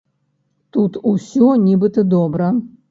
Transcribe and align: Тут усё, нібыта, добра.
Тут 0.77 0.97
усё, 1.11 1.53
нібыта, 1.69 2.09
добра. 2.17 2.55